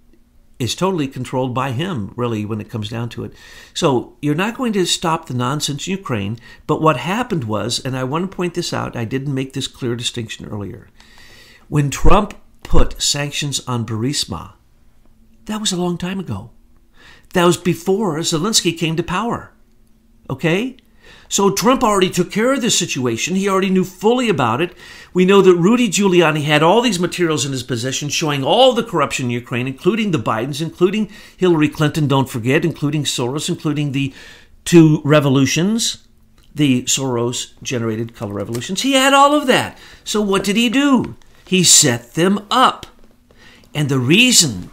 [0.57, 3.33] is totally controlled by him, really, when it comes down to it.
[3.73, 6.39] So you're not going to stop the nonsense in Ukraine.
[6.65, 9.67] But what happened was, and I want to point this out, I didn't make this
[9.67, 10.89] clear distinction earlier.
[11.67, 14.53] When Trump put sanctions on Burisma,
[15.45, 16.51] that was a long time ago.
[17.35, 19.51] That was before Zelensky came to power.
[20.29, 20.77] Okay?
[21.27, 23.35] So Trump already took care of this situation.
[23.35, 24.73] He already knew fully about it.
[25.13, 28.85] We know that Rudy Giuliani had all these materials in his possession showing all the
[28.85, 34.13] corruption in Ukraine, including the Bidens, including Hillary Clinton, don't forget, including Soros, including the
[34.63, 36.07] two revolutions,
[36.53, 38.83] the Soros generated color revolutions.
[38.83, 39.77] He had all of that.
[40.05, 41.17] So what did he do?
[41.45, 42.85] He set them up.
[43.73, 44.71] And the reason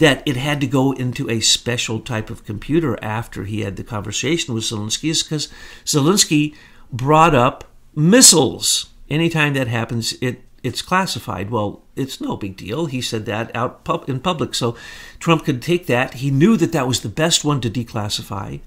[0.00, 3.84] that it had to go into a special type of computer after he had the
[3.84, 5.48] conversation with Zelensky is because
[5.84, 6.56] Zelensky
[6.90, 8.88] brought up missiles.
[9.10, 11.50] Anytime that happens, it it's classified.
[11.50, 12.86] Well, it's no big deal.
[12.86, 14.74] He said that out in public, so
[15.18, 16.14] Trump could take that.
[16.14, 18.60] He knew that that was the best one to declassify,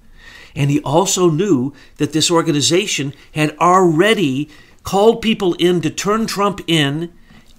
[0.56, 4.50] and he also knew that this organization had already
[4.84, 7.12] called people in to turn Trump in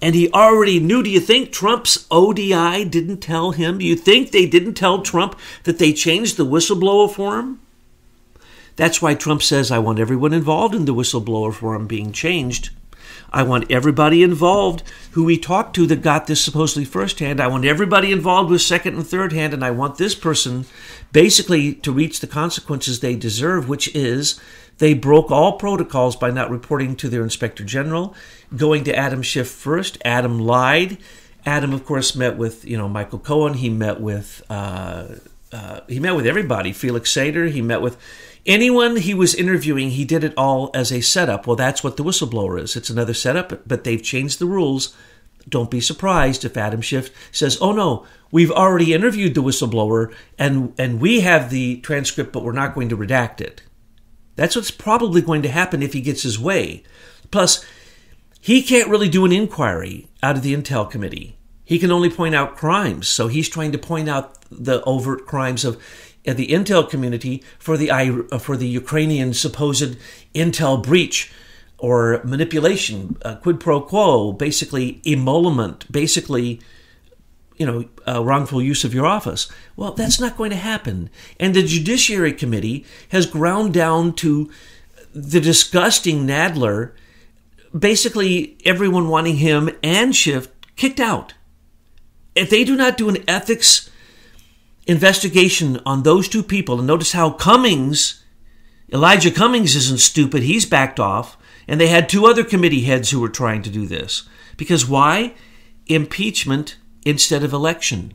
[0.05, 1.01] and he already knew.
[1.01, 3.79] Do you think Trump's ODI didn't tell him?
[3.79, 7.59] Do you think they didn't tell Trump that they changed the whistleblower form?
[8.75, 12.69] That's why Trump says, I want everyone involved in the whistleblower form being changed.
[13.31, 17.41] I want everybody involved who we talked to that got this supposedly firsthand.
[17.41, 20.65] I want everybody involved with second and third hand, and I want this person
[21.13, 24.39] basically to reach the consequences they deserve, which is
[24.77, 28.13] they broke all protocols by not reporting to their inspector general,
[28.55, 29.97] going to Adam Schiff first.
[30.03, 30.97] Adam lied.
[31.45, 33.53] Adam, of course, met with you know Michael Cohen.
[33.53, 35.07] He met with uh,
[35.51, 36.73] uh, he met with everybody.
[36.73, 37.49] Felix Sater.
[37.49, 37.97] He met with
[38.45, 39.91] anyone he was interviewing.
[39.91, 41.47] He did it all as a setup.
[41.47, 42.75] Well, that's what the whistleblower is.
[42.75, 44.95] It's another setup, but they've changed the rules.
[45.47, 50.73] Don't be surprised if Adam Schiff says, "Oh no, we've already interviewed the whistleblower and
[50.77, 53.61] and we have the transcript, but we're not going to redact it."
[54.35, 56.83] That's what's probably going to happen if he gets his way.
[57.31, 57.65] Plus,
[58.39, 61.37] he can't really do an inquiry out of the Intel Committee.
[61.63, 63.07] He can only point out crimes.
[63.07, 65.81] So he's trying to point out the overt crimes of
[66.23, 69.97] the Intel community for the uh, for the Ukrainian supposed
[70.33, 71.31] Intel breach
[71.77, 76.59] or manipulation, uh, quid pro quo, basically emolument, basically
[77.57, 79.51] you know, wrongful use of your office.
[79.75, 81.09] Well, that's not going to happen.
[81.39, 84.49] And the Judiciary Committee has ground down to
[85.13, 86.91] the disgusting Nadler,
[87.77, 91.33] basically everyone wanting him and Schiff kicked out.
[92.35, 93.89] If they do not do an ethics
[94.87, 98.21] investigation on those two people, and notice how Cummings
[98.91, 100.43] Elijah Cummings isn't stupid.
[100.43, 101.37] He's backed off.
[101.67, 104.27] And they had two other committee heads who were trying to do this.
[104.57, 105.33] Because why?
[105.87, 108.13] Impeachment instead of election.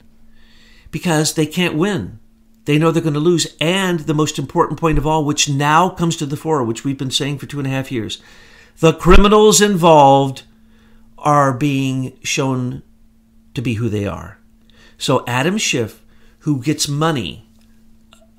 [0.91, 2.18] Because they can't win.
[2.64, 3.57] They know they're going to lose.
[3.61, 6.99] And the most important point of all, which now comes to the fore, which we've
[6.99, 8.20] been saying for two and a half years
[8.80, 10.43] the criminals involved
[11.18, 12.82] are being shown
[13.55, 14.38] to be who they are.
[14.97, 16.03] So Adam Schiff,
[16.41, 17.47] who gets money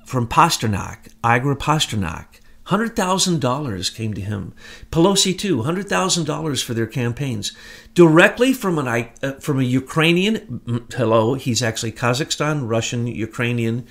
[0.04, 2.40] from Pasternak, Igor Pasternak,
[2.72, 4.54] $100,000 came to him.
[4.90, 7.52] Pelosi too, $100,000 for their campaigns.
[7.94, 8.88] Directly from an
[9.22, 13.86] uh, from a Ukrainian, hello, he's actually Kazakhstan, Russian, Ukrainian,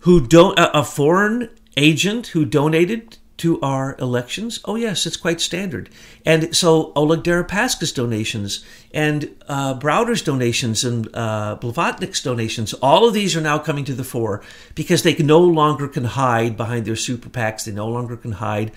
[0.00, 4.60] who don't a, a foreign agent who donated to our elections?
[4.64, 5.90] Oh, yes, it's quite standard.
[6.24, 13.14] And so Oleg Deripaska's donations and uh, Browder's donations and uh, Blavatnik's donations, all of
[13.14, 14.42] these are now coming to the fore
[14.74, 17.64] because they no longer can hide behind their super PACs.
[17.64, 18.72] They no longer can hide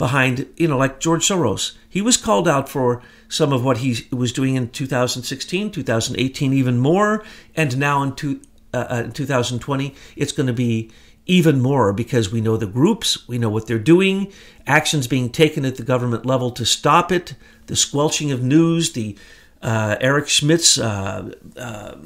[0.00, 1.76] behind, you know, like George Soros.
[1.88, 6.78] He was called out for some of what he was doing in 2016, 2018, even
[6.78, 7.22] more.
[7.54, 8.40] And now in, two,
[8.72, 10.90] uh, uh in 2020, it's going to be
[11.26, 14.32] even more because we know the groups, we know what they're doing,
[14.66, 17.34] actions being taken at the government level to stop it,
[17.66, 19.16] the squelching of news, the
[19.62, 21.96] uh, Eric Schmidt's uh, uh,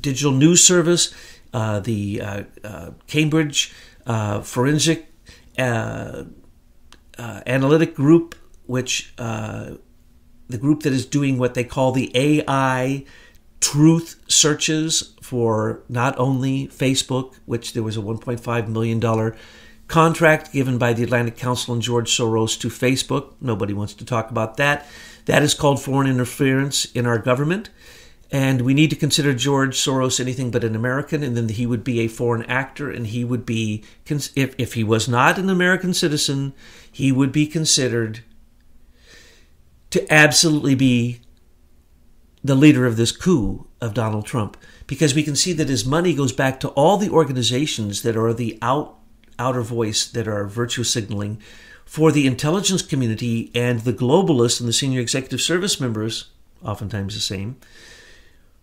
[0.00, 1.14] digital news service,
[1.52, 3.72] uh, the uh, uh, Cambridge
[4.42, 5.06] Forensic
[7.18, 8.34] Analytic Group,
[8.66, 9.78] which the
[10.58, 13.04] group that is doing what they call the AI
[13.60, 19.34] truth searches for not only Facebook, which there was a $1.5 million
[19.86, 23.34] contract given by the Atlantic Council and George Soros to Facebook.
[23.38, 24.86] Nobody wants to talk about that.
[25.26, 27.68] That is called foreign interference in our government.
[28.30, 31.84] And we need to consider George Soros anything but an American, and then he would
[31.84, 35.92] be a foreign actor, and he would be, if, if he was not an American
[35.92, 36.54] citizen,
[36.90, 38.24] he would be considered
[39.90, 41.20] to absolutely be
[42.42, 46.14] the leader of this coup of Donald Trump because we can see that his money
[46.14, 48.96] goes back to all the organizations that are the out,
[49.38, 51.40] outer voice that are virtue signaling
[51.84, 56.30] for the intelligence community and the globalists and the senior executive service members,
[56.62, 57.56] oftentimes the same,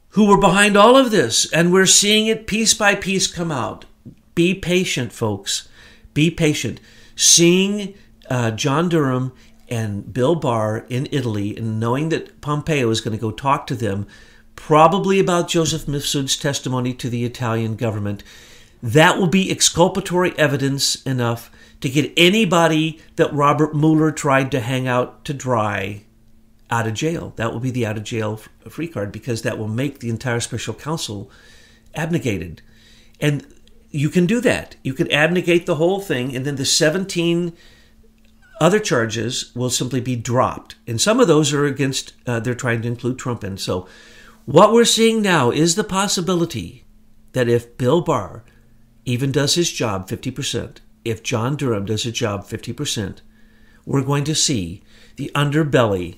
[0.09, 1.51] who were behind all of this.
[1.51, 3.85] And we're seeing it piece by piece come out.
[4.35, 5.67] Be patient, folks.
[6.13, 6.79] Be patient.
[7.15, 7.95] Seeing
[8.29, 9.33] uh, John Durham
[9.67, 13.75] and Bill Barr in Italy and knowing that Pompeo is going to go talk to
[13.75, 14.07] them,
[14.55, 18.23] probably about Joseph Mifsud's testimony to the Italian government,
[18.81, 21.51] that will be exculpatory evidence enough
[21.81, 26.03] to get anybody that Robert Mueller tried to hang out to dry
[26.69, 27.33] out of jail.
[27.35, 28.39] That will be the out of jail
[28.69, 31.29] free card because that will make the entire special counsel
[31.93, 32.61] abnegated.
[33.19, 33.45] And
[33.91, 34.75] you can do that.
[34.83, 37.53] You can abnegate the whole thing, and then the 17
[38.59, 40.75] other charges will simply be dropped.
[40.87, 43.57] And some of those are against, uh, they're trying to include Trump in.
[43.57, 43.87] So,
[44.45, 46.85] what we're seeing now is the possibility
[47.33, 48.43] that if Bill Barr
[49.03, 53.21] even does his job 50%, if John Durham does his job 50%,
[53.85, 54.83] we're going to see
[55.15, 56.17] the underbelly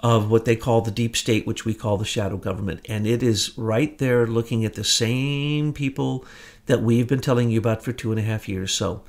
[0.00, 2.84] of what they call the deep state, which we call the shadow government.
[2.88, 6.24] And it is right there looking at the same people
[6.66, 8.72] that we've been telling you about for two and a half years.
[8.72, 9.02] So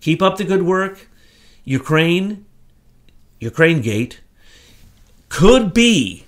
[0.00, 1.08] keep up the good work.
[1.64, 2.44] Ukraine,
[3.38, 4.20] Ukraine Gate,
[5.28, 6.24] could be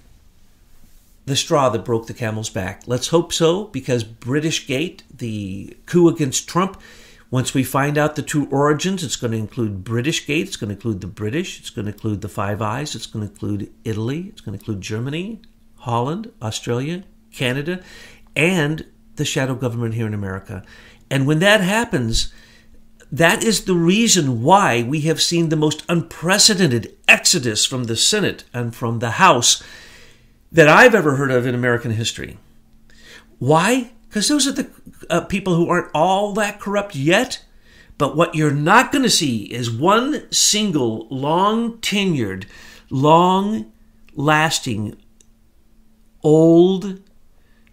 [1.24, 2.82] the straw that broke the camel's back.
[2.86, 6.80] Let's hope so, because British Gate, the coup against Trump,
[7.30, 10.68] once we find out the true origins, it's going to include British Gate, it's going
[10.68, 13.72] to include the British, it's going to include the Five Eyes, it's going to include
[13.84, 15.40] Italy, it's going to include Germany,
[15.78, 17.82] Holland, Australia, Canada,
[18.36, 18.84] and
[19.16, 20.64] the shadow government here in America.
[21.10, 22.32] And when that happens,
[23.12, 28.44] that is the reason why we have seen the most unprecedented exodus from the Senate
[28.54, 29.62] and from the House
[30.50, 32.38] that I've ever heard of in American history.
[33.38, 33.90] Why?
[34.08, 34.70] Because those are the
[35.10, 37.44] uh, people who aren't all that corrupt yet.
[37.98, 42.46] But what you're not going to see is one single long tenured,
[42.88, 43.72] long
[44.14, 44.96] lasting,
[46.22, 47.00] old,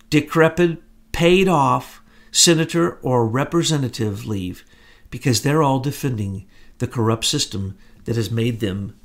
[0.09, 0.81] decrepit,
[1.13, 4.65] paid off senator or representative leave
[5.09, 6.45] because they're all defending
[6.79, 8.95] the corrupt system that has made them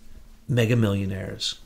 [0.48, 1.59] mega millionaires.